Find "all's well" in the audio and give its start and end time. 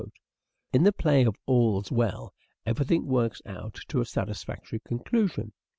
1.45-2.33